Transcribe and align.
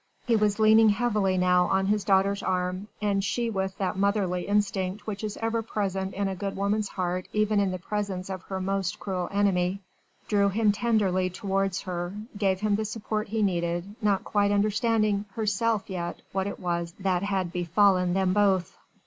He 0.25 0.35
was 0.35 0.57
leaning 0.57 0.89
heavily 0.89 1.37
now 1.37 1.67
on 1.67 1.85
his 1.85 2.03
daughter's 2.03 2.41
arm, 2.41 2.87
and 3.03 3.23
she 3.23 3.51
with 3.51 3.77
that 3.77 3.95
motherly 3.97 4.47
instinct 4.47 5.05
which 5.05 5.23
is 5.23 5.37
ever 5.43 5.61
present 5.61 6.15
in 6.15 6.27
a 6.27 6.33
good 6.35 6.55
woman's 6.55 6.87
heart 6.89 7.27
even 7.33 7.59
in 7.59 7.69
the 7.69 7.77
presence 7.77 8.27
of 8.27 8.41
her 8.45 8.59
most 8.59 8.99
cruel 8.99 9.29
enemy, 9.31 9.79
drew 10.27 10.49
him 10.49 10.71
tenderly 10.71 11.29
towards 11.29 11.81
her, 11.81 12.15
gave 12.35 12.61
him 12.61 12.77
the 12.77 12.85
support 12.85 13.27
he 13.27 13.43
needed, 13.43 13.93
not 14.01 14.23
quite 14.23 14.49
understanding 14.49 15.25
herself 15.35 15.87
yet 15.87 16.23
what 16.31 16.47
it 16.47 16.59
was 16.59 16.95
that 16.99 17.21
had 17.21 17.51
befallen 17.51 18.15
them 18.15 18.33
both. 18.33 18.75